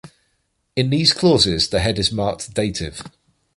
In 0.75 0.89
these 0.89 1.13
clauses 1.13 1.69
the 1.69 1.79
head 1.79 1.99
is 1.99 2.11
marked 2.11 2.55
dative. 2.55 3.03